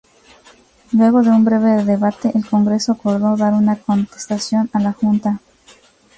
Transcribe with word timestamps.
Luego 0.93 1.21
de 1.21 1.29
un 1.29 1.45
breve 1.45 1.83
debate, 1.85 2.31
el 2.33 2.43
Congreso 2.43 2.93
acordó 2.93 3.37
dar 3.37 3.53
una 3.53 3.75
contestación 3.75 4.67
a 4.73 4.79
la 4.79 4.93
Junta. 4.93 5.39